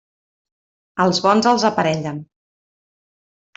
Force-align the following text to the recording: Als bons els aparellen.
Als 1.05 1.19
bons 1.27 1.49
els 1.53 1.67
aparellen. 1.71 2.25